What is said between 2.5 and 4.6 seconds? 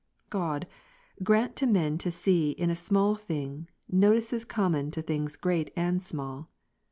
a small thing, notices